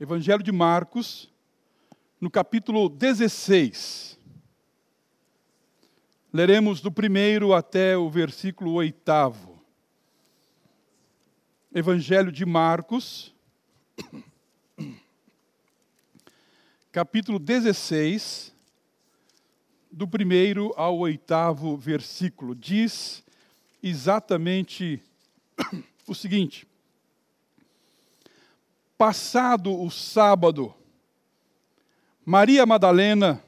Evangelho 0.00 0.44
de 0.44 0.52
Marcos, 0.52 1.28
no 2.20 2.30
capítulo 2.30 2.88
16. 2.88 4.16
Leremos 6.32 6.80
do 6.80 6.92
primeiro 6.92 7.52
até 7.52 7.96
o 7.96 8.08
versículo 8.08 8.74
oitavo. 8.74 9.60
Evangelho 11.74 12.30
de 12.30 12.46
Marcos, 12.46 13.34
capítulo 16.92 17.40
16, 17.40 18.54
do 19.90 20.06
primeiro 20.06 20.72
ao 20.76 20.96
oitavo 20.98 21.76
versículo. 21.76 22.54
Diz 22.54 23.24
exatamente 23.82 25.02
o 26.06 26.14
seguinte: 26.14 26.67
Passado 28.98 29.80
o 29.80 29.88
sábado, 29.92 30.74
Maria 32.24 32.66
Madalena, 32.66 33.40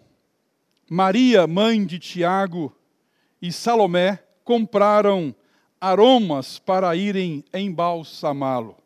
Maria, 0.89 1.45
mãe 1.45 1.85
de 1.85 1.99
Tiago 1.99 2.73
e 3.43 3.51
Salomé 3.51 4.23
compraram 4.45 5.35
aromas 5.81 6.61
para 6.61 6.95
irem 6.95 7.45
embalsamá-lo. 7.53 8.77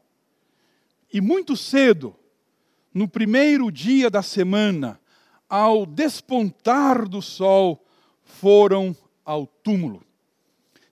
E 1.13 1.21
muito 1.21 1.55
cedo, 1.55 2.17
no 2.95 3.07
primeiro 3.07 3.71
dia 3.71 4.09
da 4.09 4.23
semana, 4.23 4.99
ao 5.47 5.85
despontar 5.85 7.07
do 7.07 7.21
sol, 7.21 7.85
foram 8.23 8.97
ao 9.23 9.47
túmulo. 9.47 10.03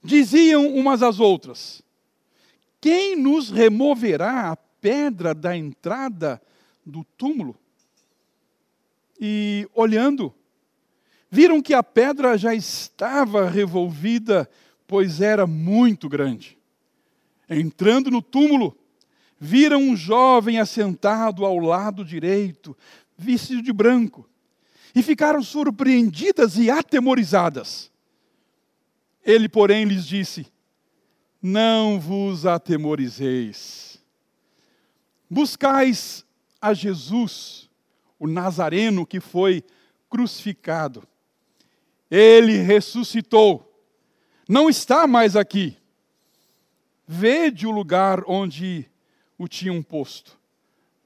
Diziam 0.05 0.67
umas 0.67 1.03
às 1.03 1.19
outras: 1.19 1.81
Quem 2.79 3.17
nos 3.17 3.49
removerá 3.49 4.51
a 4.51 4.57
pedra 4.83 5.33
da 5.33 5.57
entrada 5.57 6.43
do 6.85 7.05
túmulo? 7.17 7.57
E 9.19 9.69
olhando, 9.73 10.35
viram 11.31 11.63
que 11.63 11.73
a 11.73 11.83
pedra 11.83 12.37
já 12.37 12.55
estava 12.55 13.49
revolvida, 13.49 14.51
pois 14.87 15.21
era 15.21 15.47
muito 15.47 16.09
grande. 16.09 16.59
Entrando 17.49 18.11
no 18.11 18.21
túmulo, 18.21 18.77
viram 19.39 19.81
um 19.81 19.97
jovem 19.97 20.59
assentado 20.59 21.45
ao 21.45 21.59
lado 21.59 22.05
direito, 22.05 22.77
vestido 23.17 23.63
de 23.63 23.73
branco, 23.73 24.29
e 24.95 25.03
ficaram 25.03 25.43
surpreendidas 25.43 26.59
e 26.59 26.71
atemorizadas. 26.71 27.91
Ele, 29.25 29.49
porém, 29.49 29.85
lhes 29.85 30.07
disse: 30.07 30.47
Não 31.41 32.01
vos 32.01 32.45
atemorizeis. 32.45 33.92
Buscais 35.33 36.27
a 36.61 36.75
Jesus, 36.75 37.71
o 38.19 38.27
Nazareno 38.27 39.07
que 39.07 39.19
foi 39.19 39.65
crucificado. 40.11 41.09
Ele 42.11 42.59
ressuscitou. 42.59 43.73
Não 44.47 44.69
está 44.69 45.07
mais 45.07 45.35
aqui. 45.35 45.77
Vede 47.09 47.67
o 47.67 47.71
lugar 47.71 48.23
onde 48.27 48.87
o 49.39 49.49
tinham 49.49 49.83
posto. 49.83 50.39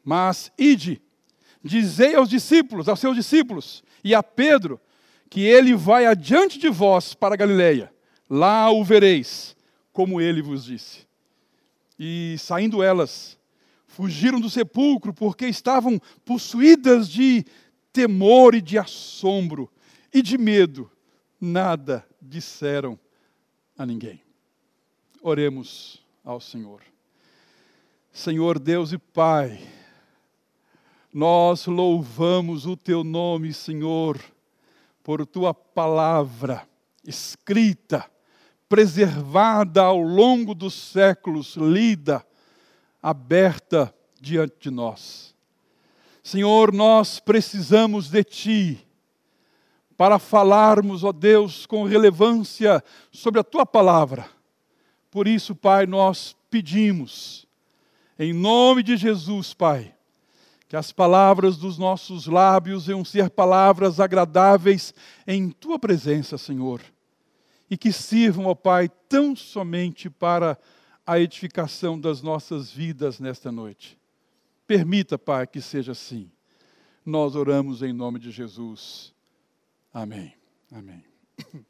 Mas 0.04 0.50
ide, 0.58 1.00
dizei 1.62 2.16
aos 2.16 2.28
discípulos, 2.28 2.88
aos 2.88 2.98
seus 2.98 3.14
discípulos 3.14 3.84
e 4.02 4.12
a 4.12 4.24
Pedro, 4.24 4.80
que 5.30 5.42
ele 5.42 5.76
vai 5.76 6.06
adiante 6.06 6.58
de 6.58 6.68
vós 6.68 7.14
para 7.14 7.36
Galiléia 7.36 7.92
Lá 8.28 8.72
o 8.72 8.82
vereis, 8.82 9.56
como 9.92 10.20
ele 10.20 10.42
vos 10.42 10.64
disse. 10.64 11.06
E 11.96 12.34
saindo 12.40 12.82
elas, 12.82 13.35
fugiram 13.96 14.38
do 14.38 14.50
sepulcro, 14.50 15.14
porque 15.14 15.46
estavam 15.46 15.98
possuídas 16.22 17.08
de 17.08 17.46
temor 17.90 18.54
e 18.54 18.60
de 18.60 18.76
assombro 18.76 19.72
e 20.12 20.20
de 20.20 20.36
medo. 20.36 20.90
Nada 21.40 22.06
disseram 22.20 22.98
a 23.76 23.86
ninguém. 23.86 24.20
Oremos 25.22 26.04
ao 26.22 26.42
Senhor. 26.42 26.82
Senhor 28.12 28.58
Deus 28.58 28.92
e 28.92 28.98
Pai, 28.98 29.66
nós 31.10 31.64
louvamos 31.64 32.66
o 32.66 32.76
teu 32.76 33.02
nome, 33.02 33.54
Senhor, 33.54 34.20
por 35.02 35.24
tua 35.24 35.54
palavra 35.54 36.68
escrita 37.02 38.04
preservada 38.68 39.80
ao 39.80 40.00
longo 40.00 40.54
dos 40.54 40.74
séculos, 40.74 41.56
lida, 41.56 42.25
aberta 43.08 43.94
diante 44.20 44.56
de 44.62 44.68
nós. 44.68 45.32
Senhor, 46.24 46.72
nós 46.72 47.20
precisamos 47.20 48.10
de 48.10 48.24
Ti 48.24 48.88
para 49.96 50.18
falarmos, 50.18 51.04
ó 51.04 51.12
Deus, 51.12 51.66
com 51.66 51.84
relevância 51.84 52.82
sobre 53.12 53.38
a 53.38 53.44
Tua 53.44 53.64
palavra. 53.64 54.28
Por 55.08 55.28
isso, 55.28 55.54
Pai, 55.54 55.86
nós 55.86 56.34
pedimos, 56.50 57.46
em 58.18 58.32
nome 58.32 58.82
de 58.82 58.96
Jesus, 58.96 59.54
Pai, 59.54 59.94
que 60.68 60.74
as 60.74 60.90
palavras 60.90 61.56
dos 61.56 61.78
nossos 61.78 62.26
lábios 62.26 62.86
venham 62.86 63.04
ser 63.04 63.30
palavras 63.30 64.00
agradáveis 64.00 64.92
em 65.28 65.48
Tua 65.50 65.78
presença, 65.78 66.36
Senhor 66.36 66.82
e 67.70 67.76
que 67.76 67.92
sirvam, 67.92 68.46
ó 68.46 68.54
Pai, 68.54 68.88
tão 69.08 69.34
somente 69.34 70.08
para 70.08 70.58
a 71.06 71.20
edificação 71.20 71.98
das 71.98 72.20
nossas 72.20 72.72
vidas 72.72 73.20
nesta 73.20 73.52
noite. 73.52 73.96
Permita, 74.66 75.16
Pai, 75.16 75.46
que 75.46 75.60
seja 75.60 75.92
assim. 75.92 76.28
Nós 77.04 77.36
oramos 77.36 77.80
em 77.82 77.92
nome 77.92 78.18
de 78.18 78.32
Jesus. 78.32 79.14
Amém. 79.94 80.34
Amém. 80.72 81.04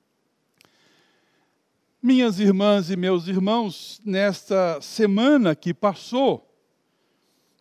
Minhas 2.02 2.40
irmãs 2.40 2.88
e 2.88 2.96
meus 2.96 3.28
irmãos, 3.28 4.00
nesta 4.02 4.80
semana 4.80 5.54
que 5.54 5.74
passou, 5.74 6.50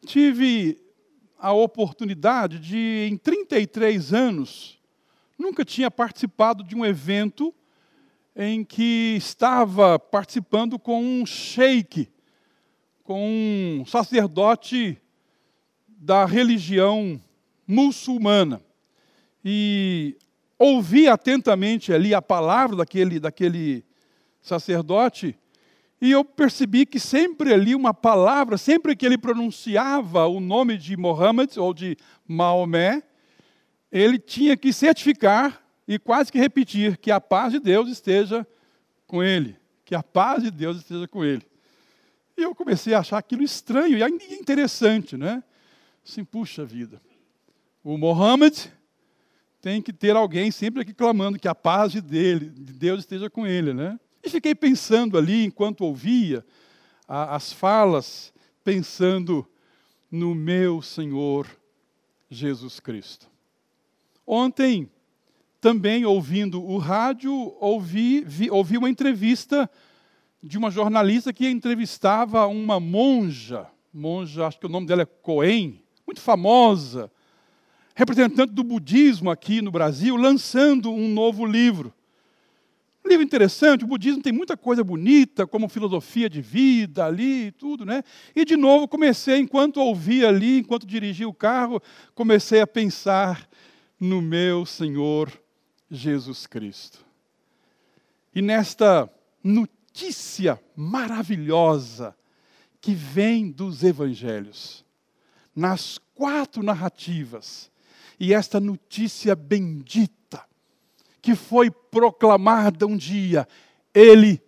tive 0.05 0.81
a 1.37 1.51
oportunidade 1.51 2.57
de, 2.59 3.07
em 3.11 3.17
33 3.17 4.13
anos, 4.13 4.79
nunca 5.37 5.65
tinha 5.65 5.91
participado 5.91 6.63
de 6.63 6.75
um 6.75 6.85
evento 6.85 7.53
em 8.35 8.63
que 8.63 9.16
estava 9.16 9.97
participando 9.97 10.78
com 10.78 11.01
um 11.01 11.25
sheik, 11.25 12.09
com 13.03 13.79
um 13.79 13.85
sacerdote 13.85 15.01
da 15.88 16.25
religião 16.25 17.19
muçulmana. 17.66 18.62
E 19.44 20.18
ouvi 20.59 21.07
atentamente 21.07 21.94
ali 21.94 22.13
a 22.13 22.22
palavra 22.22 22.75
daquele, 22.75 23.19
daquele 23.19 23.85
sacerdote, 24.41 25.38
e 26.02 26.12
eu 26.12 26.25
percebi 26.25 26.85
que 26.85 27.00
sempre 27.00 27.53
ali 27.53 27.73
uma 27.73 27.94
palavra, 27.94 28.57
sempre 28.57 28.96
que 28.96 29.06
ele 29.06 29.17
pronunciava 29.17 30.25
o 30.28 30.40
nome 30.40 30.78
de 30.78 30.97
Mohammed 30.97 31.57
ou 31.59 31.73
de 31.73 31.97
Maomé, 32.28 33.02
ele 33.91 34.19
tinha 34.19 34.57
que 34.57 34.73
certificar 34.73 35.64
e 35.88 36.00
quase 36.00 36.31
que 36.31 36.40
repetir 36.40 36.97
que 36.97 37.12
a 37.12 37.22
paz 37.22 37.53
de 37.53 37.59
Deus 37.59 37.90
esteja 37.90 38.46
com 39.06 39.23
ele, 39.23 39.56
que 39.84 39.94
a 39.94 40.01
paz 40.01 40.44
de 40.44 40.51
Deus 40.51 40.78
esteja 40.78 41.07
com 41.07 41.23
ele. 41.23 41.46
E 42.38 42.41
eu 42.41 42.53
comecei 42.53 42.94
a 42.94 43.00
achar 43.00 43.18
aquilo 43.18 43.44
estranho 43.44 43.97
e 43.97 44.34
interessante, 44.34 45.16
né? 45.16 45.44
Assim, 46.06 46.23
puxa 46.23 46.66
vida. 46.66 47.01
O 47.84 47.97
Mohammed 47.97 48.72
tem 49.62 49.81
que 49.81 49.94
ter 49.94 50.16
alguém 50.16 50.51
sempre 50.51 50.81
aqui 50.81 50.94
clamando 50.94 51.40
que 51.40 51.47
a 51.47 51.56
paz 51.56 51.91
de, 51.91 52.02
dele, 52.02 52.50
de 52.50 52.73
Deus 52.73 53.00
esteja 53.02 53.29
com 53.29 53.47
ele, 53.47 53.73
né? 53.73 54.00
E 54.23 54.29
fiquei 54.29 54.53
pensando 54.53 55.17
ali, 55.17 55.46
enquanto 55.46 55.81
ouvia 55.81 56.46
a, 57.07 57.35
as 57.35 57.53
falas, 57.53 58.34
pensando 58.63 59.47
no 60.09 60.34
meu 60.34 60.81
Senhor 60.81 61.47
Jesus 62.29 62.79
Cristo. 62.79 63.28
Ontem, 64.26 64.90
também 65.66 66.06
ouvindo 66.06 66.64
o 66.64 66.78
rádio, 66.78 67.34
ouvi, 67.59 68.23
vi, 68.23 68.52
ouvi 68.52 68.78
uma 68.78 68.88
entrevista 68.88 69.67
de 70.44 70.59
uma 70.59 70.70
jornalista 70.70 71.34
que 71.34 71.50
entrevistava 71.50 72.46
uma 72.46 72.79
monja, 72.79 73.66
monja, 73.91 74.46
acho 74.46 74.59
que 74.59 74.67
o 74.67 74.70
nome 74.70 74.85
dela 74.85 75.02
é 75.02 75.06
Cohen, 75.08 75.82
muito 76.06 76.22
famosa, 76.22 77.12
representante 77.96 78.53
do 78.53 78.64
budismo 78.64 79.32
aqui 79.32 79.59
no 79.59 79.72
Brasil, 79.72 80.16
lançando 80.16 80.91
um 80.91 81.09
novo 81.09 81.44
livro. 81.47 81.91
Livro 83.03 83.23
interessante, 83.23 83.85
o 83.85 83.88
budismo 83.88 84.22
tem 84.22 84.32
muita 84.32 84.56
coisa 84.56 84.84
bonita, 84.84 85.47
como 85.47 85.67
filosofia 85.67 86.29
de 86.29 86.41
vida 86.41 87.08
ali 87.08 87.47
e 87.47 87.52
tudo, 87.52 87.84
né? 87.84 88.03
E 88.35 88.46
de 88.46 88.56
novo 88.56 88.88
comecei, 88.88 89.40
enquanto 89.40 89.78
ouvia 89.78 90.28
ali, 90.29 90.59
enquanto 90.59 90.85
dirigia 90.85 91.28
o 91.28 91.34
carro, 91.34 91.82
comecei 92.14 92.62
a 92.62 92.67
pensar 92.67 93.50
no 94.00 94.22
meu 94.22 94.64
Senhor 94.64 95.44
Jesus 95.90 96.47
Cristo. 96.47 97.05
E 98.34 98.41
nesta 98.41 99.09
notícia 99.43 100.61
maravilhosa 100.76 102.16
que 102.82 102.93
vem 102.93 103.49
dos 103.49 103.84
evangelhos, 103.84 104.85
nas 105.55 105.97
quatro 106.14 106.61
narrativas. 106.61 107.72
E 108.20 108.34
esta 108.34 108.59
notícia 108.59 109.35
bendita, 109.35 110.46
que 111.22 111.34
foi 111.35 111.72
proclamada 111.72 112.85
um 112.85 112.96
dia, 112.96 113.47
ele 113.93 114.41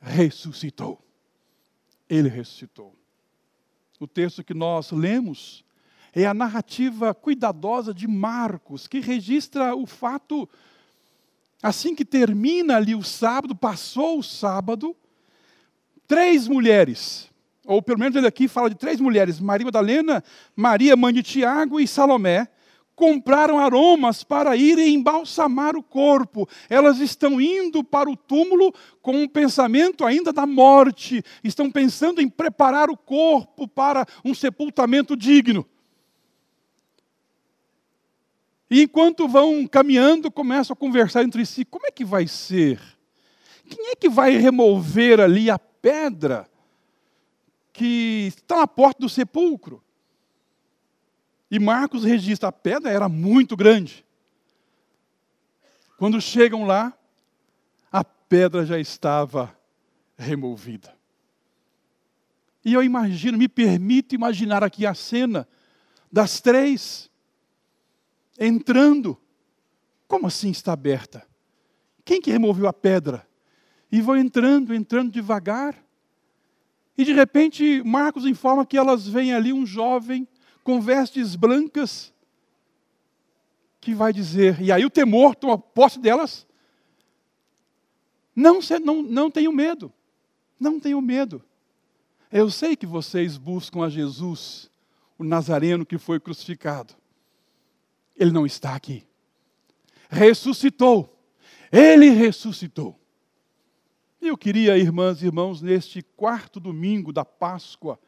ressuscitou. 0.00 1.02
Ele 2.08 2.28
ressuscitou. 2.28 2.94
O 3.98 4.06
texto 4.06 4.44
que 4.44 4.54
nós 4.54 4.92
lemos 4.92 5.64
é 6.22 6.26
a 6.26 6.32
narrativa 6.32 7.12
cuidadosa 7.12 7.92
de 7.92 8.08
Marcos, 8.08 8.86
que 8.88 9.00
registra 9.00 9.76
o 9.76 9.84
fato, 9.84 10.48
assim 11.62 11.94
que 11.94 12.06
termina 12.06 12.76
ali 12.76 12.94
o 12.94 13.02
sábado, 13.02 13.54
passou 13.54 14.18
o 14.18 14.22
sábado, 14.22 14.96
três 16.08 16.48
mulheres, 16.48 17.28
ou 17.66 17.82
pelo 17.82 17.98
menos 17.98 18.16
ele 18.16 18.26
aqui 18.26 18.48
fala 18.48 18.70
de 18.70 18.76
três 18.76 18.98
mulheres, 18.98 19.38
Maria 19.38 19.66
Madalena, 19.66 20.24
Maria, 20.54 20.96
mãe 20.96 21.12
de 21.12 21.22
Tiago 21.22 21.78
e 21.78 21.86
Salomé, 21.86 22.48
compraram 22.94 23.58
aromas 23.58 24.24
para 24.24 24.56
irem 24.56 24.94
embalsamar 24.94 25.76
o 25.76 25.82
corpo. 25.82 26.48
Elas 26.70 26.98
estão 26.98 27.38
indo 27.38 27.84
para 27.84 28.08
o 28.08 28.16
túmulo 28.16 28.72
com 29.02 29.12
um 29.12 29.28
pensamento 29.28 30.02
ainda 30.02 30.32
da 30.32 30.46
morte, 30.46 31.22
estão 31.44 31.70
pensando 31.70 32.22
em 32.22 32.28
preparar 32.28 32.88
o 32.88 32.96
corpo 32.96 33.68
para 33.68 34.06
um 34.24 34.34
sepultamento 34.34 35.14
digno. 35.14 35.66
E 38.70 38.82
enquanto 38.82 39.28
vão 39.28 39.66
caminhando, 39.66 40.30
começam 40.30 40.74
a 40.74 40.76
conversar 40.76 41.22
entre 41.22 41.46
si: 41.46 41.64
como 41.64 41.86
é 41.86 41.90
que 41.90 42.04
vai 42.04 42.26
ser? 42.26 42.80
Quem 43.68 43.90
é 43.90 43.96
que 43.96 44.08
vai 44.08 44.36
remover 44.36 45.20
ali 45.20 45.50
a 45.50 45.58
pedra 45.58 46.48
que 47.72 48.26
está 48.28 48.56
na 48.56 48.66
porta 48.66 49.00
do 49.00 49.08
sepulcro? 49.08 49.82
E 51.50 51.58
Marcos 51.58 52.04
registra: 52.04 52.48
a 52.48 52.52
pedra 52.52 52.90
era 52.90 53.08
muito 53.08 53.56
grande. 53.56 54.04
Quando 55.96 56.20
chegam 56.20 56.64
lá, 56.64 56.92
a 57.90 58.04
pedra 58.04 58.66
já 58.66 58.78
estava 58.78 59.56
removida. 60.16 60.94
E 62.64 62.72
eu 62.72 62.82
imagino, 62.82 63.38
me 63.38 63.48
permito 63.48 64.14
imaginar 64.14 64.64
aqui 64.64 64.84
a 64.84 64.92
cena 64.92 65.48
das 66.10 66.40
três 66.40 67.08
entrando. 68.38 69.18
Como 70.06 70.26
assim 70.26 70.50
está 70.50 70.72
aberta? 70.72 71.26
Quem 72.04 72.20
que 72.20 72.30
removeu 72.30 72.68
a 72.68 72.72
pedra? 72.72 73.26
E 73.90 74.00
vão 74.00 74.16
entrando, 74.16 74.74
entrando 74.74 75.10
devagar. 75.10 75.76
E 76.96 77.04
de 77.04 77.12
repente, 77.12 77.82
Marcos 77.84 78.24
informa 78.24 78.64
que 78.64 78.78
elas 78.78 79.06
veem 79.06 79.32
ali 79.32 79.52
um 79.52 79.66
jovem 79.66 80.26
com 80.62 80.80
vestes 80.80 81.36
brancas, 81.36 82.12
que 83.80 83.94
vai 83.94 84.12
dizer, 84.12 84.60
e 84.60 84.72
aí 84.72 84.84
o 84.84 84.90
temor 84.90 85.36
toma 85.36 85.56
posse 85.56 86.00
delas. 86.00 86.44
Não, 88.34 88.58
não, 88.84 89.02
não 89.02 89.30
tenho 89.30 89.52
medo, 89.52 89.92
não 90.58 90.80
tenho 90.80 91.00
medo. 91.00 91.42
Eu 92.32 92.50
sei 92.50 92.74
que 92.74 92.84
vocês 92.84 93.38
buscam 93.38 93.84
a 93.84 93.88
Jesus, 93.88 94.68
o 95.16 95.22
Nazareno 95.22 95.86
que 95.86 95.98
foi 95.98 96.18
crucificado. 96.18 96.94
Ele 98.16 98.32
não 98.32 98.46
está 98.46 98.74
aqui. 98.74 99.06
Ressuscitou. 100.08 101.12
Ele 101.70 102.10
ressuscitou. 102.10 102.98
Eu 104.20 104.36
queria, 104.36 104.78
irmãs 104.78 105.22
e 105.22 105.26
irmãos, 105.26 105.60
neste 105.60 106.02
quarto 106.02 106.58
domingo 106.58 107.12
da 107.12 107.24
Páscoa, 107.24 107.98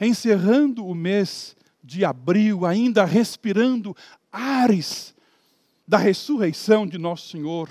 encerrando 0.00 0.86
o 0.86 0.94
mês 0.94 1.56
de 1.82 2.04
abril, 2.04 2.64
ainda 2.64 3.04
respirando 3.04 3.94
ares 4.32 5.14
da 5.86 5.98
ressurreição 5.98 6.86
de 6.86 6.96
nosso 6.96 7.28
Senhor, 7.28 7.68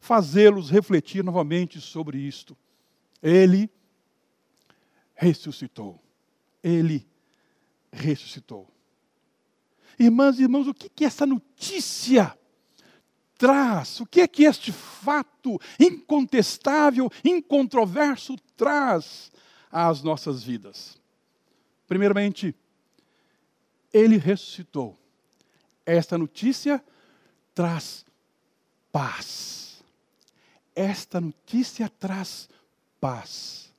fazê-los 0.00 0.70
refletir 0.70 1.22
novamente 1.22 1.80
sobre 1.80 2.18
isto. 2.18 2.56
Ele 3.22 3.70
ressuscitou. 5.14 6.02
Ele 6.62 7.06
ressuscitou. 7.92 8.73
Irmãs 9.98 10.38
e 10.38 10.42
irmãos, 10.42 10.66
o 10.66 10.74
que, 10.74 10.88
que 10.88 11.04
essa 11.04 11.26
notícia 11.26 12.36
traz? 13.36 14.00
O 14.00 14.06
que 14.06 14.20
é 14.20 14.28
que 14.28 14.44
este 14.44 14.72
fato 14.72 15.60
incontestável, 15.78 17.10
incontroverso 17.24 18.36
traz 18.56 19.30
às 19.70 20.02
nossas 20.02 20.42
vidas? 20.42 20.98
Primeiramente, 21.86 22.54
ele 23.92 24.16
ressuscitou. 24.16 24.98
Esta 25.86 26.16
notícia 26.16 26.82
traz 27.54 28.04
paz. 28.90 29.84
Esta 30.74 31.20
notícia 31.20 31.88
traz 31.88 32.48
paz. 33.00 33.72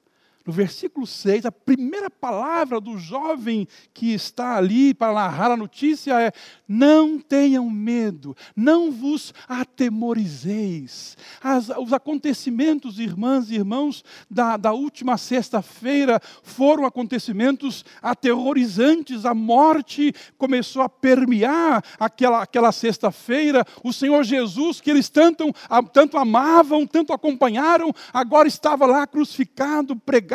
No 0.45 0.53
versículo 0.53 1.07
6, 1.07 1.47
a 1.47 1.51
primeira 1.51 2.07
palavra 2.07 2.79
do 2.79 2.99
jovem 2.99 3.67
que 3.91 4.13
está 4.13 4.55
ali 4.55 4.93
para 4.93 5.11
narrar 5.11 5.49
a 5.49 5.57
notícia 5.57 6.21
é: 6.21 6.31
Não 6.67 7.17
tenham 7.17 7.67
medo, 7.67 8.37
não 8.55 8.91
vos 8.91 9.33
atemorizeis. 9.49 11.17
As, 11.41 11.69
os 11.69 11.91
acontecimentos, 11.91 12.99
irmãs 12.99 13.49
e 13.49 13.55
irmãos, 13.55 14.03
da, 14.29 14.55
da 14.55 14.71
última 14.71 15.17
sexta-feira 15.17 16.21
foram 16.43 16.85
acontecimentos 16.85 17.83
aterrorizantes. 17.99 19.25
A 19.25 19.33
morte 19.33 20.13
começou 20.37 20.83
a 20.83 20.89
permear 20.89 21.83
aquela, 21.99 22.43
aquela 22.43 22.71
sexta-feira. 22.71 23.65
O 23.83 23.91
Senhor 23.91 24.23
Jesus, 24.23 24.79
que 24.79 24.91
eles 24.91 25.09
tanto, 25.09 25.51
tanto 25.91 26.19
amavam, 26.19 26.85
tanto 26.85 27.11
acompanharam, 27.13 27.91
agora 28.13 28.47
estava 28.47 28.85
lá 28.85 29.07
crucificado, 29.07 29.95
pregado 29.95 30.34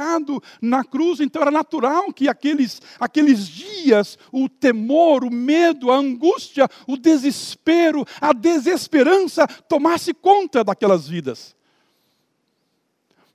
na 0.60 0.84
cruz, 0.84 1.20
então 1.20 1.42
era 1.42 1.50
natural 1.50 2.12
que 2.12 2.28
aqueles, 2.28 2.80
aqueles 2.98 3.46
dias, 3.46 4.18
o 4.32 4.48
temor, 4.48 5.24
o 5.24 5.30
medo, 5.30 5.90
a 5.90 5.96
angústia, 5.96 6.68
o 6.86 6.96
desespero, 6.96 8.04
a 8.20 8.32
desesperança 8.32 9.46
tomasse 9.46 10.12
conta 10.14 10.64
daquelas 10.64 11.08
vidas. 11.08 11.56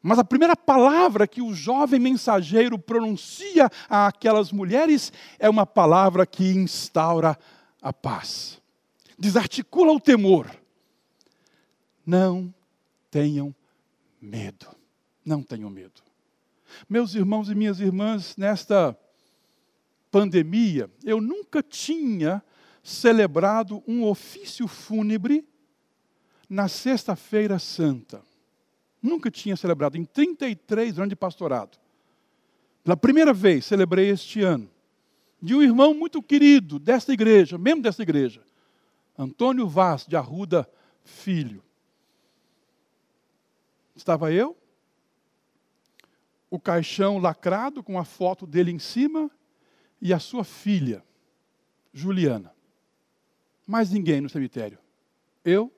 Mas 0.08 0.20
a 0.20 0.24
primeira 0.24 0.56
palavra 0.56 1.26
que 1.26 1.42
o 1.42 1.52
jovem 1.52 2.00
mensageiro 2.00 2.78
pronuncia 2.78 3.72
a 3.90 4.06
aquelas 4.06 4.52
mulheres 4.52 5.12
é 5.40 5.50
uma 5.50 5.66
palavra 5.66 6.28
que 6.28 6.44
instaura 6.44 7.36
a 7.82 7.92
paz, 7.92 8.62
desarticula 9.18 9.92
o 9.92 10.00
temor. 10.00 10.56
Não 12.06 12.54
tenham 13.10 13.56
medo, 14.22 14.68
não 15.26 15.42
tenham 15.42 15.72
medo. 15.72 16.04
Meus 16.90 17.16
irmãos 17.16 17.50
e 17.50 17.56
minhas 17.56 17.80
irmãs, 17.80 18.36
nesta 18.38 18.98
pandemia, 20.12 20.90
eu 21.04 21.20
nunca 21.20 21.62
tinha 21.62 22.44
celebrado 22.82 23.84
um 23.88 24.04
ofício 24.04 24.68
fúnebre 24.68 25.48
na 26.50 26.68
Sexta-feira 26.68 27.60
Santa. 27.60 28.22
Nunca 29.02 29.30
tinha 29.30 29.56
celebrado, 29.56 29.98
em 29.98 30.06
33 30.06 31.00
anos 31.00 31.10
de 31.10 31.16
pastorado. 31.16 31.78
Pela 32.84 32.96
primeira 32.96 33.34
vez, 33.34 33.66
celebrei 33.66 34.10
este 34.10 34.42
ano, 34.42 34.70
de 35.42 35.56
um 35.56 35.62
irmão 35.62 35.94
muito 35.94 36.22
querido 36.22 36.80
desta 36.80 37.12
igreja, 37.12 37.58
membro 37.58 37.84
desta 37.84 38.04
igreja, 38.04 38.42
Antônio 39.18 39.68
Vaz 39.68 40.06
de 40.06 40.16
Arruda 40.16 40.70
Filho. 41.04 41.64
Estava 43.96 44.32
eu, 44.32 44.56
o 46.56 46.60
caixão 46.60 47.18
lacrado 47.18 47.84
com 47.84 48.00
a 48.00 48.06
foto 48.06 48.48
dele 48.48 48.72
em 48.72 48.80
cima 48.80 49.30
e 50.02 50.14
a 50.14 50.20
sua 50.20 50.44
filha, 50.44 51.04
Juliana. 51.94 52.54
Mais 53.68 53.92
ninguém 53.92 54.22
no 54.22 54.30
cemitério. 54.30 54.80
Eu, 55.44 55.72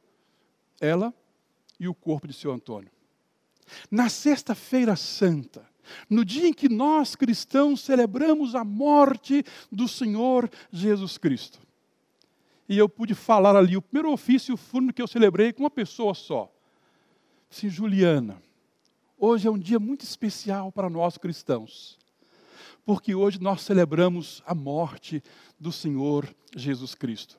ela 0.79 1.13
e 1.79 1.87
o 1.87 1.93
corpo 1.93 2.27
de 2.27 2.33
seu 2.33 2.51
Antônio. 2.51 2.91
Na 3.89 4.07
Sexta-feira 4.07 4.95
Santa, 4.95 5.67
no 6.09 6.23
dia 6.23 6.47
em 6.47 6.53
que 6.53 6.69
nós 6.69 7.15
cristãos 7.15 7.81
celebramos 7.81 8.53
a 8.53 8.63
morte 8.63 9.43
do 9.71 9.87
Senhor 9.87 10.49
Jesus 10.71 11.17
Cristo. 11.17 11.59
E 12.69 12.77
eu 12.77 12.87
pude 12.87 13.15
falar 13.15 13.55
ali, 13.55 13.75
o 13.77 13.81
primeiro 13.81 14.11
ofício 14.11 14.55
fúnebre 14.55 14.93
que 14.93 15.01
eu 15.01 15.07
celebrei 15.07 15.53
com 15.53 15.63
uma 15.63 15.69
pessoa 15.71 16.13
só. 16.13 16.53
Sim, 17.49 17.69
Juliana, 17.69 18.41
Hoje 19.19 19.47
é 19.47 19.51
um 19.51 19.57
dia 19.57 19.79
muito 19.79 20.03
especial 20.03 20.71
para 20.71 20.91
nós 20.91 21.17
cristãos, 21.17 21.97
porque 22.85 23.15
hoje 23.15 23.41
nós 23.41 23.63
celebramos 23.63 24.43
a 24.45 24.53
morte 24.53 25.23
do 25.59 25.71
Senhor 25.71 26.29
Jesus 26.55 26.93
Cristo. 26.93 27.35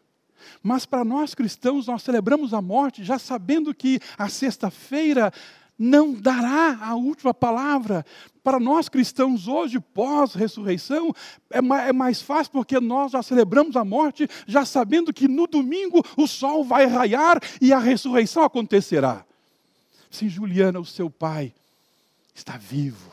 Mas 0.60 0.84
para 0.84 1.04
nós 1.04 1.36
cristãos, 1.36 1.86
nós 1.86 2.02
celebramos 2.02 2.52
a 2.52 2.60
morte 2.60 3.04
já 3.04 3.16
sabendo 3.16 3.72
que 3.72 4.00
a 4.18 4.28
sexta-feira 4.28 5.32
não 5.78 6.12
dará 6.12 6.80
a 6.82 6.96
última 6.96 7.32
palavra. 7.32 8.04
Para 8.42 8.58
nós 8.58 8.88
cristãos 8.88 9.46
hoje, 9.46 9.78
pós-ressurreição, 9.78 11.14
é, 11.48 11.58
é 11.58 11.92
mais 11.92 12.20
fácil 12.20 12.50
porque 12.54 12.80
nós 12.80 13.12
já 13.12 13.22
celebramos 13.22 13.76
a 13.76 13.84
morte, 13.84 14.28
já 14.48 14.64
sabendo 14.64 15.12
que 15.12 15.28
no 15.28 15.46
domingo 15.46 16.04
o 16.16 16.26
sol 16.26 16.64
vai 16.64 16.86
raiar 16.86 17.40
e 17.60 17.72
a 17.72 17.78
ressurreição 17.78 18.42
acontecerá. 18.42 19.24
Sim, 20.10 20.28
Juliana, 20.28 20.80
o 20.80 20.84
seu 20.84 21.08
pai 21.08 21.54
está 22.38 22.56
vivo, 22.56 23.12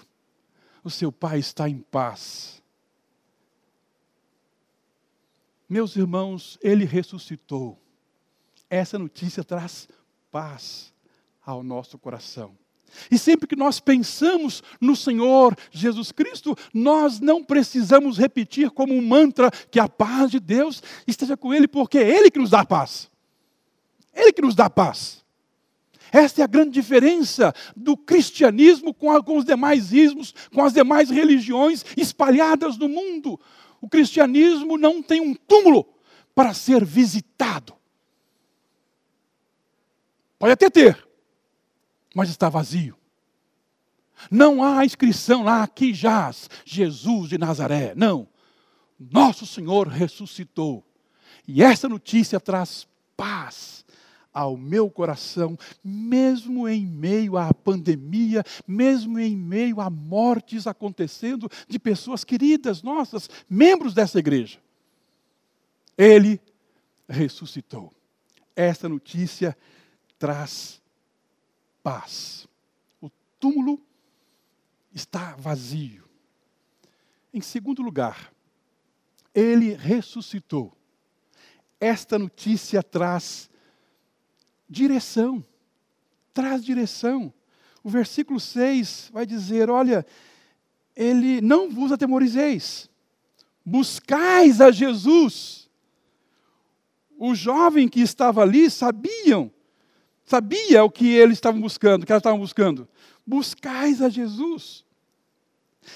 o 0.83 0.89
seu 0.89 1.11
pai 1.11 1.39
está 1.39 1.67
em 1.67 1.79
paz. 1.79 2.61
Meus 5.67 5.95
irmãos, 5.95 6.59
ele 6.61 6.85
ressuscitou. 6.85 7.79
Essa 8.69 8.99
notícia 8.99 9.43
traz 9.43 9.87
paz 10.31 10.93
ao 11.43 11.63
nosso 11.63 11.97
coração. 11.97 12.55
E 13.09 13.17
sempre 13.17 13.47
que 13.47 13.55
nós 13.55 13.79
pensamos 13.79 14.63
no 14.79 14.95
Senhor 14.95 15.57
Jesus 15.71 16.11
Cristo, 16.11 16.55
nós 16.73 17.19
não 17.19 17.43
precisamos 17.43 18.17
repetir 18.17 18.69
como 18.69 18.93
um 18.93 19.01
mantra 19.01 19.49
que 19.49 19.79
a 19.79 19.89
paz 19.89 20.29
de 20.29 20.39
Deus 20.39 20.83
esteja 21.07 21.35
com 21.35 21.53
Ele, 21.53 21.67
porque 21.67 21.97
é 21.97 22.07
Ele 22.07 22.29
que 22.29 22.39
nos 22.39 22.51
dá 22.51 22.63
paz. 22.63 23.09
Ele 24.13 24.31
que 24.31 24.41
nos 24.41 24.55
dá 24.55 24.69
paz. 24.69 25.24
Esta 26.15 26.39
é 26.39 26.43
a 26.45 26.47
grande 26.47 26.71
diferença 26.71 27.53
do 27.75 27.97
cristianismo 27.97 28.93
com, 28.93 29.11
a, 29.11 29.21
com 29.21 29.37
os 29.37 29.43
demais 29.43 29.91
ismos, 29.91 30.33
com 30.53 30.63
as 30.63 30.71
demais 30.71 31.09
religiões 31.09 31.83
espalhadas 31.97 32.77
no 32.77 32.87
mundo. 32.87 33.37
O 33.81 33.89
cristianismo 33.89 34.77
não 34.77 35.03
tem 35.03 35.19
um 35.19 35.33
túmulo 35.33 35.85
para 36.33 36.53
ser 36.53 36.85
visitado. 36.85 37.75
Pode 40.39 40.53
até 40.53 40.69
ter, 40.69 41.05
mas 42.15 42.29
está 42.29 42.47
vazio. 42.47 42.97
Não 44.31 44.63
há 44.63 44.85
inscrição 44.85 45.43
lá, 45.43 45.63
aqui 45.63 45.93
jaz 45.93 46.49
Jesus 46.63 47.27
de 47.27 47.37
Nazaré. 47.37 47.93
Não. 47.93 48.25
Nosso 48.97 49.45
Senhor 49.45 49.89
ressuscitou. 49.89 50.81
E 51.45 51.61
essa 51.61 51.89
notícia 51.89 52.39
traz 52.39 52.87
paz 53.17 53.84
ao 54.35 54.57
meu 54.57 54.91
coração, 54.91 55.57
mesmo 55.81 56.67
em 56.67 56.85
meio 56.85 57.37
à 57.37 57.53
pandemia, 57.53 58.43
mesmo 58.67 59.17
em 59.17 59.33
meio 59.33 59.79
a 59.79 59.89
mortes 59.89 60.67
acontecendo 60.67 61.49
de 61.69 61.79
pessoas 61.79 62.25
queridas 62.25 62.83
nossas, 62.83 63.29
membros 63.49 63.93
dessa 63.93 64.19
igreja. 64.19 64.59
Ele 65.97 66.41
ressuscitou. 67.07 67.93
Esta 68.53 68.89
notícia 68.89 69.57
traz 70.19 70.81
paz. 71.81 72.45
O 72.99 73.09
túmulo 73.39 73.79
está 74.93 75.33
vazio. 75.37 76.03
Em 77.33 77.39
segundo 77.39 77.81
lugar, 77.81 78.33
ele 79.33 79.73
ressuscitou. 79.75 80.75
Esta 81.79 82.19
notícia 82.19 82.83
traz 82.83 83.49
direção. 84.69 85.43
Traz 86.33 86.63
direção. 86.63 87.33
O 87.83 87.89
versículo 87.89 88.39
6 88.39 89.09
vai 89.13 89.25
dizer: 89.25 89.69
Olha, 89.69 90.05
ele 90.95 91.41
não 91.41 91.69
vos 91.69 91.91
atemorizeis, 91.91 92.89
buscais 93.65 94.61
a 94.61 94.71
Jesus. 94.71 95.69
O 97.17 97.33
jovem 97.33 97.87
que 97.87 98.01
estava 98.01 98.41
ali 98.41 98.69
sabiam 98.69 99.51
sabia 100.25 100.83
o 100.83 100.89
que 100.89 101.07
eles 101.07 101.37
estavam 101.37 101.61
buscando, 101.61 102.03
o 102.03 102.05
que 102.05 102.11
elas 102.11 102.21
estavam 102.21 102.39
buscando. 102.39 102.87
Buscais 103.25 104.01
a 104.01 104.09
Jesus. 104.09 104.84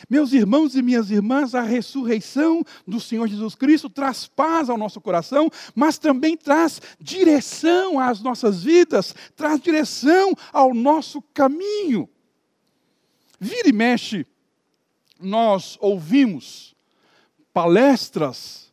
Meus 0.09 0.33
irmãos 0.33 0.75
e 0.75 0.81
minhas 0.81 1.11
irmãs, 1.11 1.55
a 1.55 1.61
ressurreição 1.61 2.63
do 2.87 2.99
Senhor 2.99 3.27
Jesus 3.27 3.55
Cristo 3.55 3.89
traz 3.89 4.27
paz 4.27 4.69
ao 4.69 4.77
nosso 4.77 4.99
coração, 5.01 5.49
mas 5.75 5.97
também 5.97 6.35
traz 6.35 6.81
direção 6.99 7.99
às 7.99 8.21
nossas 8.21 8.63
vidas, 8.63 9.15
traz 9.35 9.59
direção 9.59 10.33
ao 10.51 10.73
nosso 10.73 11.21
caminho. 11.33 12.09
Vira 13.39 13.69
e 13.69 13.73
mexe, 13.73 14.25
nós 15.19 15.77
ouvimos 15.79 16.75
palestras, 17.53 18.71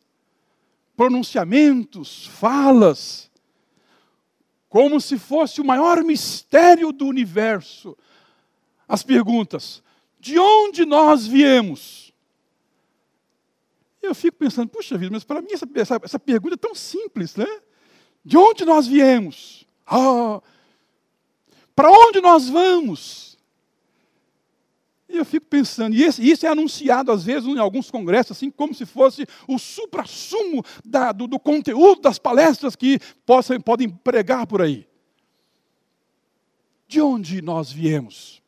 pronunciamentos, 0.95 2.27
falas, 2.27 3.29
como 4.69 4.99
se 4.99 5.17
fosse 5.17 5.61
o 5.61 5.65
maior 5.65 6.03
mistério 6.03 6.91
do 6.91 7.05
universo. 7.05 7.97
As 8.87 9.03
perguntas: 9.03 9.83
de 10.19 10.39
onde 10.39 10.85
nós 10.85 11.25
viemos? 11.25 12.13
Eu 14.01 14.15
fico 14.15 14.37
pensando, 14.37 14.69
puxa 14.69 14.97
vida, 14.97 15.11
mas 15.11 15.23
para 15.23 15.41
mim 15.41 15.49
essa, 15.51 15.67
essa, 15.75 15.99
essa, 16.03 16.19
pergunta 16.19 16.55
é 16.55 16.57
tão 16.57 16.73
simples, 16.73 17.35
né? 17.35 17.47
De 18.23 18.37
onde 18.37 18.65
nós 18.65 18.87
viemos? 18.87 19.65
Ah, 19.85 20.41
para 21.75 21.91
onde 21.91 22.21
nós 22.21 22.49
vamos? 22.49 23.37
E 25.09 25.15
eu 25.15 25.23
fico 25.23 25.45
pensando, 25.45 25.95
e 25.95 26.03
isso 26.03 26.45
é 26.45 26.49
anunciado 26.49 27.11
às 27.11 27.23
vezes 27.23 27.47
em 27.47 27.57
alguns 27.57 27.89
congressos, 27.89 28.35
assim 28.35 28.51
como 28.51 28.73
se 28.73 28.85
fosse 28.85 29.25
o 29.47 29.57
supra-sumo 29.57 30.63
do, 31.15 31.27
do, 31.27 31.39
conteúdo 31.39 32.01
das 32.01 32.19
palestras 32.19 32.75
que 32.75 32.99
possam, 33.25 33.59
podem 33.61 33.89
pregar 33.89 34.45
por 34.45 34.61
aí. 34.61 34.85
De 36.87 36.99
onde 36.99 37.41
nós 37.41 37.71
viemos? 37.71 38.41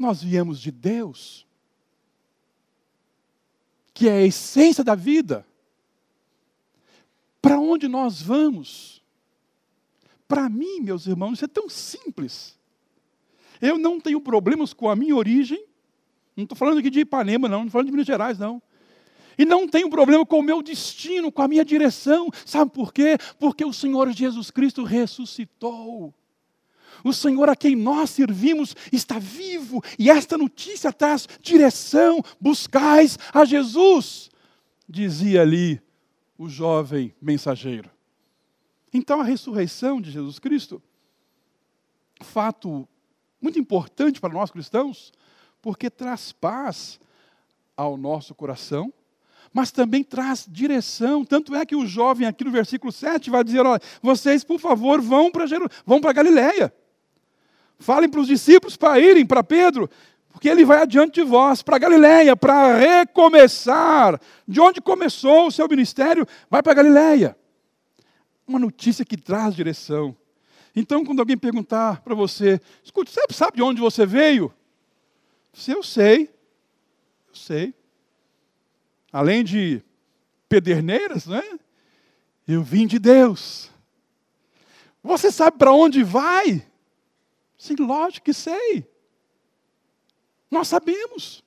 Nós 0.00 0.22
viemos 0.22 0.58
de 0.58 0.70
Deus, 0.70 1.46
que 3.92 4.08
é 4.08 4.12
a 4.12 4.22
essência 4.22 4.82
da 4.82 4.94
vida. 4.94 5.46
Para 7.42 7.60
onde 7.60 7.86
nós 7.86 8.22
vamos? 8.22 9.02
Para 10.26 10.48
mim, 10.48 10.80
meus 10.80 11.06
irmãos, 11.06 11.34
isso 11.34 11.44
é 11.44 11.48
tão 11.48 11.68
simples. 11.68 12.58
Eu 13.60 13.78
não 13.78 14.00
tenho 14.00 14.22
problemas 14.22 14.72
com 14.72 14.88
a 14.88 14.96
minha 14.96 15.14
origem. 15.14 15.62
Não 16.34 16.44
estou 16.44 16.56
falando 16.56 16.78
aqui 16.78 16.88
de 16.88 17.00
Ipanema, 17.00 17.46
não. 17.46 17.58
Não 17.58 17.66
estou 17.66 17.72
falando 17.72 17.88
de 17.88 17.92
Minas 17.92 18.06
Gerais, 18.06 18.38
não. 18.38 18.62
E 19.36 19.44
não 19.44 19.68
tenho 19.68 19.90
problema 19.90 20.24
com 20.24 20.38
o 20.38 20.42
meu 20.42 20.62
destino, 20.62 21.30
com 21.30 21.42
a 21.42 21.48
minha 21.48 21.64
direção. 21.64 22.30
Sabe 22.46 22.70
por 22.70 22.90
quê? 22.90 23.18
Porque 23.38 23.66
o 23.66 23.72
Senhor 23.72 24.10
Jesus 24.12 24.50
Cristo 24.50 24.82
ressuscitou. 24.82 26.14
O 27.04 27.12
Senhor 27.12 27.48
a 27.48 27.56
quem 27.56 27.74
nós 27.76 28.10
servimos 28.10 28.74
está 28.92 29.18
vivo. 29.18 29.82
E 29.98 30.10
esta 30.10 30.36
notícia 30.36 30.92
traz 30.92 31.28
direção. 31.40 32.22
Buscais 32.40 33.18
a 33.32 33.44
Jesus, 33.44 34.30
dizia 34.88 35.42
ali 35.42 35.80
o 36.36 36.48
jovem 36.48 37.14
mensageiro. 37.20 37.90
Então 38.92 39.20
a 39.20 39.24
ressurreição 39.24 40.00
de 40.00 40.10
Jesus 40.10 40.38
Cristo, 40.38 40.82
fato 42.22 42.88
muito 43.40 43.58
importante 43.58 44.20
para 44.20 44.32
nós 44.32 44.50
cristãos, 44.50 45.12
porque 45.62 45.88
traz 45.88 46.32
paz 46.32 46.98
ao 47.76 47.96
nosso 47.96 48.34
coração, 48.34 48.92
mas 49.52 49.70
também 49.70 50.02
traz 50.04 50.46
direção. 50.48 51.24
Tanto 51.24 51.54
é 51.54 51.64
que 51.64 51.74
o 51.74 51.86
jovem 51.86 52.26
aqui 52.26 52.44
no 52.44 52.50
versículo 52.50 52.92
7 52.92 53.30
vai 53.30 53.42
dizer: 53.42 53.64
olha, 53.64 53.80
vocês, 54.02 54.44
por 54.44 54.58
favor, 54.58 55.00
vão 55.00 55.30
para 55.30 55.46
Jeru 55.46 55.68
vão 55.84 56.00
para 56.00 56.12
Galiléia. 56.12 56.72
Falem 57.80 58.10
para 58.10 58.20
os 58.20 58.26
discípulos 58.26 58.76
para 58.76 59.00
irem 59.00 59.24
para 59.24 59.42
Pedro, 59.42 59.88
porque 60.30 60.48
ele 60.48 60.66
vai 60.66 60.82
adiante 60.82 61.14
de 61.14 61.22
vós, 61.22 61.62
para 61.62 61.78
Galiléia, 61.78 62.36
para 62.36 62.76
recomeçar. 62.76 64.20
De 64.46 64.60
onde 64.60 64.82
começou 64.82 65.46
o 65.46 65.50
seu 65.50 65.66
ministério, 65.66 66.26
vai 66.50 66.62
para 66.62 66.74
Galiléia. 66.74 67.34
Uma 68.46 68.58
notícia 68.58 69.02
que 69.02 69.16
traz 69.16 69.54
direção. 69.54 70.14
Então, 70.76 71.04
quando 71.04 71.20
alguém 71.20 71.38
perguntar 71.38 72.02
para 72.02 72.14
você, 72.14 72.60
escute, 72.84 73.10
você 73.10 73.22
sabe 73.32 73.56
de 73.56 73.62
onde 73.62 73.80
você 73.80 74.04
veio? 74.04 74.52
Se 75.54 75.70
eu 75.70 75.82
sei, 75.82 76.30
eu 77.28 77.34
sei. 77.34 77.74
Além 79.10 79.42
de 79.42 79.82
pederneiras, 80.50 81.26
né? 81.26 81.42
Eu 82.46 82.62
vim 82.62 82.86
de 82.86 82.98
Deus. 82.98 83.70
Você 85.02 85.32
sabe 85.32 85.56
para 85.56 85.72
onde 85.72 86.02
vai? 86.02 86.69
Sim, 87.60 87.74
lógico 87.78 88.24
que 88.24 88.32
sei. 88.32 88.90
Nós 90.50 90.66
sabemos. 90.66 91.44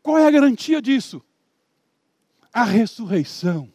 Qual 0.00 0.16
é 0.16 0.24
a 0.24 0.30
garantia 0.30 0.80
disso? 0.80 1.20
A 2.52 2.62
ressurreição, 2.62 3.74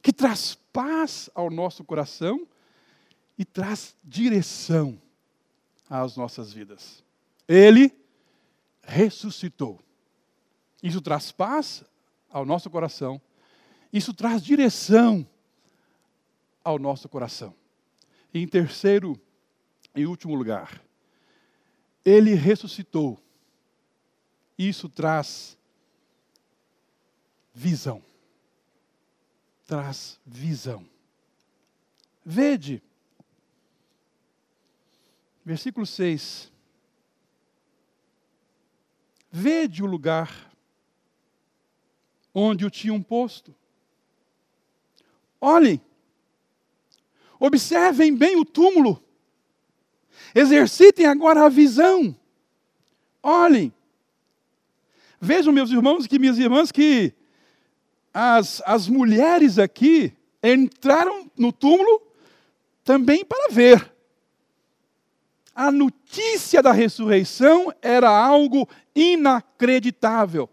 que 0.00 0.12
traz 0.12 0.54
paz 0.72 1.28
ao 1.34 1.50
nosso 1.50 1.82
coração 1.82 2.46
e 3.36 3.44
traz 3.44 3.96
direção 4.04 5.02
às 5.90 6.16
nossas 6.16 6.52
vidas. 6.52 7.04
Ele 7.48 7.92
ressuscitou. 8.82 9.80
Isso 10.80 11.00
traz 11.00 11.32
paz 11.32 11.82
ao 12.30 12.46
nosso 12.46 12.70
coração. 12.70 13.20
Isso 13.92 14.14
traz 14.14 14.44
direção 14.44 15.28
ao 16.62 16.78
nosso 16.78 17.08
coração. 17.08 17.52
Em 18.32 18.46
terceiro 18.46 19.20
e 19.94 20.06
último 20.06 20.34
lugar, 20.34 20.82
ele 22.04 22.34
ressuscitou. 22.34 23.18
Isso 24.58 24.88
traz 24.88 25.58
visão. 27.52 28.02
Traz 29.66 30.20
visão. 30.24 30.88
Vede, 32.24 32.82
versículo 35.44 35.86
6. 35.86 36.52
Vede 39.30 39.82
o 39.82 39.86
lugar 39.86 40.52
onde 42.34 42.64
o 42.66 42.70
tinham 42.70 43.02
posto. 43.02 43.54
Olhem, 45.40 45.80
observem 47.38 48.14
bem 48.14 48.36
o 48.36 48.44
túmulo. 48.44 49.02
Exercitem 50.34 51.06
agora 51.06 51.44
a 51.44 51.48
visão. 51.48 52.14
Olhem. 53.22 53.72
Vejam, 55.20 55.52
meus 55.52 55.70
irmãos 55.70 56.06
e 56.10 56.18
minhas 56.18 56.38
irmãs, 56.38 56.70
que 56.70 57.12
as, 58.12 58.62
as 58.64 58.88
mulheres 58.88 59.58
aqui 59.58 60.12
entraram 60.42 61.30
no 61.36 61.52
túmulo 61.52 62.02
também 62.84 63.24
para 63.24 63.52
ver. 63.52 63.92
A 65.54 65.72
notícia 65.72 66.62
da 66.62 66.70
ressurreição 66.70 67.72
era 67.80 68.10
algo 68.10 68.68
inacreditável. 68.94 70.48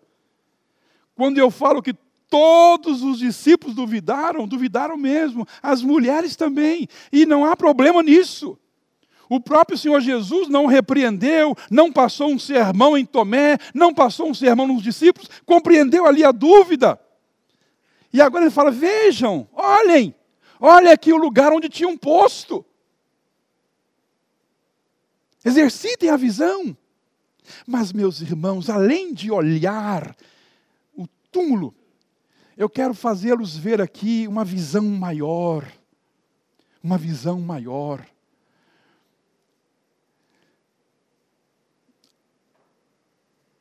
Quando 1.16 1.38
eu 1.38 1.52
falo 1.52 1.82
que 1.82 1.94
todos 2.34 3.04
os 3.04 3.20
discípulos 3.20 3.76
duvidaram, 3.76 4.48
duvidaram 4.48 4.98
mesmo, 4.98 5.48
as 5.62 5.84
mulheres 5.84 6.36
também, 6.36 6.88
e 7.12 7.28
não 7.28 7.46
há 7.46 7.56
problema 7.56 8.02
nisso. 8.02 8.58
O 9.30 9.40
próprio 9.40 9.78
Senhor 9.78 10.02
Jesus 10.02 10.48
não 10.48 10.66
repreendeu, 10.66 11.56
não 11.70 11.94
passou 11.94 12.32
um 12.32 12.40
sermão 12.40 12.98
em 12.98 13.06
Tomé, 13.06 13.60
não 13.72 13.94
passou 13.94 14.28
um 14.28 14.34
sermão 14.34 14.66
nos 14.66 14.82
discípulos, 14.82 15.30
compreendeu 15.46 16.08
ali 16.08 16.24
a 16.24 16.32
dúvida. 16.32 17.00
E 18.12 18.20
agora 18.20 18.46
ele 18.46 18.52
fala: 18.52 18.72
vejam, 18.72 19.48
olhem, 19.54 20.16
olha 20.60 20.92
aqui 20.92 21.14
o 21.14 21.18
lugar 21.18 21.54
onde 21.54 21.70
tinha 21.70 21.88
um 21.88 21.98
posto. 21.98 22.66
Exercitem 25.46 26.10
a 26.10 26.18
visão. 26.18 26.76
Mas, 27.68 27.94
meus 27.94 28.22
irmãos, 28.22 28.72
além 28.72 29.14
de 29.14 29.30
olhar 29.30 30.16
o 30.96 31.06
túmulo, 31.32 31.76
eu 32.56 32.70
quero 32.70 32.94
fazê-los 32.94 33.58
ver 33.58 33.82
aqui 33.82 34.28
uma 34.28 34.46
visão 34.46 34.84
maior. 34.84 35.66
Uma 36.84 36.98
visão 36.98 37.40
maior. 37.40 38.06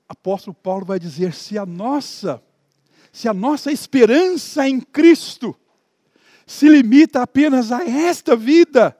Apóstolo 0.08 0.54
Paulo 0.54 0.84
vai 0.84 0.98
dizer: 0.98 1.32
se 1.32 1.56
a 1.56 1.64
nossa, 1.64 2.42
se 3.10 3.28
a 3.28 3.34
nossa 3.34 3.72
esperança 3.72 4.68
em 4.68 4.78
Cristo 4.78 5.56
se 6.46 6.68
limita 6.68 7.22
apenas 7.22 7.72
a 7.72 7.82
esta 7.84 8.36
vida, 8.36 8.96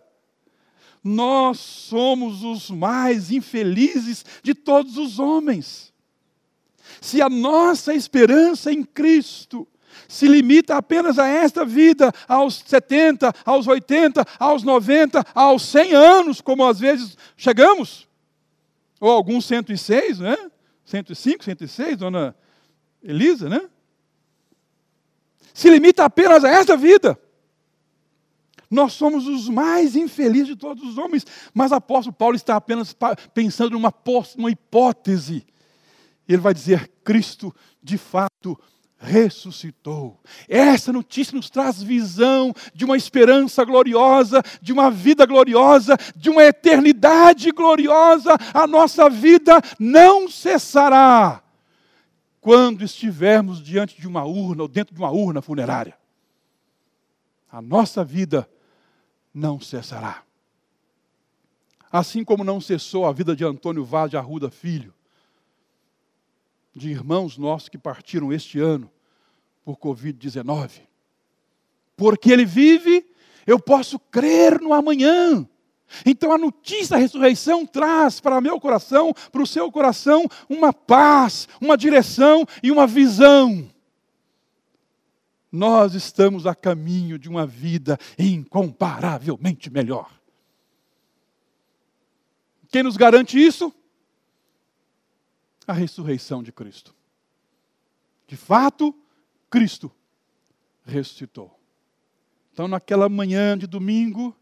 nós 1.05 1.59
somos 1.59 2.43
os 2.43 2.71
mais 2.71 3.31
infelizes 3.31 4.25
de 4.43 4.55
todos 4.55 4.97
os 4.97 5.19
homens. 5.19 5.93
Se 7.01 7.21
a 7.21 7.29
nossa 7.29 7.95
esperança 7.95 8.73
em 8.73 8.83
Cristo 8.83 9.69
se 10.09 10.27
limita 10.27 10.77
apenas 10.77 11.19
a 11.19 11.27
esta 11.27 11.65
vida, 11.65 12.13
aos 12.29 12.63
70, 12.67 13.33
aos 13.45 13.67
80, 13.67 14.25
aos 14.39 14.63
90, 14.63 15.25
aos 15.35 15.63
100 15.63 15.95
anos, 15.95 16.41
como 16.41 16.67
às 16.67 16.79
vezes 16.81 17.17
chegamos, 17.37 18.09
ou 19.01 19.11
alguns 19.11 19.45
106, 19.47 20.21
né? 20.21 20.37
105, 20.85 21.45
106, 21.45 21.97
dona 21.97 22.37
Elisa, 23.03 23.49
né? 23.49 23.69
Se 25.55 25.69
limita 25.69 26.05
apenas 26.05 26.45
a 26.45 26.51
esta 26.51 26.77
vida. 26.77 27.19
Nós 28.71 28.95
somos 28.95 29.27
os 29.27 29.51
mais 29.51 29.95
infelizes 29.97 30.49
de 30.49 30.57
todos 30.57 30.83
os 30.83 30.97
homens, 30.97 31.27
mas 31.53 31.73
o 31.73 31.75
apóstolo 31.75 32.17
Paulo 32.17 32.37
está 32.37 32.57
apenas 32.57 32.97
pensando 33.35 33.73
numa, 33.73 33.93
hipótese. 34.51 35.47
Ele 36.27 36.41
vai 36.41 36.55
dizer: 36.55 36.91
Cristo 37.05 37.55
de 37.83 37.99
fato 37.99 38.59
ressuscitou. 39.03 40.21
Essa 40.49 40.93
notícia 40.93 41.35
nos 41.35 41.51
traz 41.51 41.83
visão 41.83 42.55
de 42.73 42.85
uma 42.85 42.97
esperança 42.97 43.65
gloriosa, 43.65 44.43
de 44.63 44.73
uma 44.73 44.91
vida 44.91 45.27
gloriosa, 45.27 45.99
de 46.15 46.31
uma 46.31 46.45
eternidade 46.45 47.51
gloriosa. 47.51 48.37
A 48.55 48.67
nossa 48.67 49.11
vida 49.11 49.61
não 49.79 50.29
cessará 50.29 51.43
quando 52.41 52.83
estivermos 52.83 53.61
diante 53.61 54.01
de 54.01 54.07
uma 54.07 54.25
urna 54.25 54.63
ou 54.63 54.69
dentro 54.69 54.95
de 54.95 55.01
uma 55.01 55.11
urna 55.11 55.43
funerária. 55.43 55.97
A 57.51 57.61
nossa 57.61 58.05
vida 58.05 58.49
não 59.35 59.61
cessará. 59.61 60.23
Assim 61.91 62.25
como 62.25 62.43
não 62.43 62.61
cessou 62.61 63.05
a 63.05 63.13
vida 63.13 63.37
de 63.37 63.45
Antônio 63.45 63.85
Vaz 63.85 64.11
de 64.11 64.17
Arruda 64.17 64.51
Filho, 64.51 64.95
de 66.75 66.91
irmãos 66.91 67.37
nossos 67.37 67.69
que 67.69 67.79
partiram 67.79 68.33
este 68.33 68.59
ano 68.59 68.91
por 69.65 69.77
Covid-19. 69.77 70.81
Porque 71.97 72.33
ele 72.33 72.45
vive, 72.45 73.05
eu 73.47 73.61
posso 73.61 73.99
crer 73.99 74.61
no 74.61 74.73
amanhã. 74.73 75.47
Então 76.07 76.33
a 76.33 76.39
notícia 76.39 76.97
da 76.97 76.97
ressurreição 76.97 77.67
traz 77.67 78.19
para 78.19 78.41
meu 78.41 78.59
coração, 78.59 79.13
para 79.31 79.43
o 79.43 79.47
seu 79.47 79.71
coração, 79.71 80.27
uma 80.49 80.73
paz, 80.73 81.47
uma 81.61 81.77
direção 81.77 82.47
e 82.63 82.71
uma 82.71 82.87
visão. 82.87 83.71
Nós 85.51 85.95
estamos 85.95 86.47
a 86.47 86.55
caminho 86.55 87.19
de 87.19 87.29
uma 87.29 87.47
vida 87.47 87.99
incomparavelmente 88.19 89.71
melhor. 89.71 90.11
Quem 92.71 92.83
nos 92.83 92.97
garante 92.97 93.39
isso? 93.39 93.73
A 95.73 95.75
ressurreição 95.75 96.43
de 96.43 96.53
Cristo. 96.53 96.95
De 98.27 98.37
fato, 98.37 98.95
Cristo 99.51 99.91
ressuscitou. 100.85 101.59
Então, 102.53 102.69
naquela 102.69 103.09
manhã 103.09 103.57
de 103.57 103.67
domingo, 103.67 104.37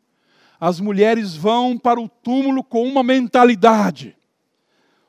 as 0.61 0.81
mulheres 0.81 1.35
vão 1.37 1.79
para 1.79 2.01
o 2.01 2.09
túmulo 2.09 2.65
com 2.65 2.87
uma 2.87 3.03
mentalidade. 3.03 4.17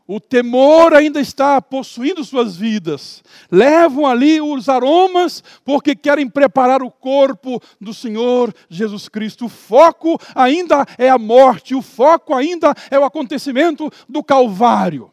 O 0.06 0.20
temor 0.20 0.94
ainda 0.94 1.20
está 1.20 1.60
possuindo 1.62 2.24
suas 2.24 2.56
vidas. 2.56 3.24
Levam 3.50 4.06
ali 4.06 4.42
os 4.42 4.70
aromas 4.70 5.44
porque 5.64 5.96
querem 5.96 6.30
preparar 6.30 6.84
o 6.84 6.92
corpo 6.92 7.62
do 7.80 7.94
Senhor 7.94 8.54
Jesus 8.70 9.10
Cristo. 9.10 9.46
O 9.46 9.50
foco 9.50 10.20
ainda 10.36 10.86
é 10.98 11.10
a 11.10 11.18
morte, 11.18 11.74
o 11.74 11.82
foco 11.82 12.36
ainda 12.36 12.76
é 12.92 13.00
o 13.00 13.06
acontecimento 13.06 13.90
do 14.08 14.24
Calvário. 14.24 15.12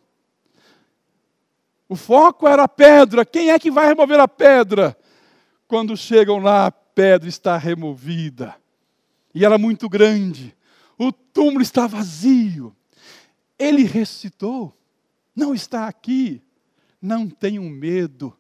O 1.89 1.97
foco 1.97 2.47
era 2.47 2.65
a 2.65 2.69
pedra. 2.69 3.25
Quem 3.25 3.51
é 3.51 3.59
que 3.59 3.71
vai 3.71 3.87
remover 3.87 4.21
a 4.21 4.29
pedra? 4.29 4.97
Quando 5.67 5.97
chegam 5.97 6.39
lá, 6.39 6.67
a 6.67 6.71
pedra 6.71 7.29
está 7.29 7.57
removida. 7.57 8.55
E 9.35 9.45
era 9.45 9.57
muito 9.57 9.89
grande. 9.89 10.55
O 10.99 11.13
túmulo 11.13 11.63
está 11.63 11.87
vazio. 11.87 12.75
Ele 13.59 13.85
ressuscitou. 13.85 14.77
Não 15.35 15.55
está 15.55 15.89
aqui. 15.89 16.43
Não 17.01 17.29
tenham 17.29 17.65
medo. 17.65 18.37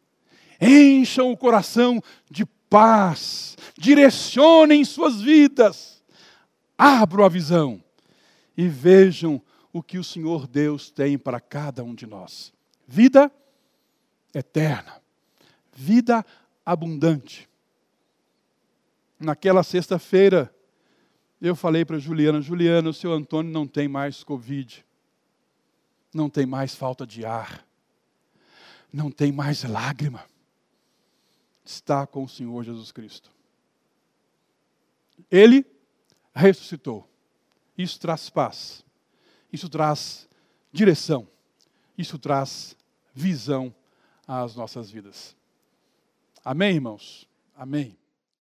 Encham 0.61 1.31
o 1.31 1.37
coração 1.37 2.03
de 2.31 2.45
paz. 2.69 3.57
Direcionem 3.79 4.85
suas 4.85 5.21
vidas. 5.21 6.03
Abram 6.77 7.25
a 7.25 7.29
visão 7.29 7.83
e 8.57 8.69
vejam 8.69 9.41
o 9.73 9.83
que 9.83 9.99
o 9.99 10.05
Senhor 10.05 10.49
Deus 10.49 10.91
tem 10.91 11.17
para 11.17 11.41
cada 11.41 11.85
um 11.85 11.95
de 11.95 12.07
nós. 12.07 12.53
Vida 12.91 13.31
eterna, 14.35 15.03
vida 15.75 16.25
abundante. 16.65 17.47
Naquela 19.21 19.63
sexta-feira, 19.63 20.51
eu 21.39 21.55
falei 21.55 21.85
para 21.85 21.99
Juliana: 21.99 22.41
Juliana, 22.41 22.89
o 22.89 22.95
seu 22.95 23.13
Antônio 23.13 23.53
não 23.53 23.67
tem 23.67 23.89
mais 23.89 24.25
Covid, 24.25 24.87
não 26.15 26.31
tem 26.31 26.47
mais 26.47 26.75
falta 26.75 27.07
de 27.07 27.27
ar, 27.27 27.63
não 28.91 29.11
tem 29.11 29.31
mais 29.31 29.65
lágrima. 29.65 30.25
Está 31.63 32.07
com 32.07 32.25
o 32.25 32.29
Senhor 32.29 32.65
Jesus 32.65 32.91
Cristo. 32.91 33.31
Ele 35.31 35.67
ressuscitou. 36.35 37.07
Isso 37.77 38.01
traz 38.01 38.31
paz, 38.31 38.83
isso 39.53 39.69
traz 39.69 40.27
direção, 40.73 41.29
isso 41.99 42.19
traz 42.19 42.78
visão 43.19 43.75
às 44.27 44.55
nossas 44.55 44.91
vidas. 44.91 45.37
Amém, 46.45 46.77
irmãos? 46.77 47.29
Amém. 47.57 47.98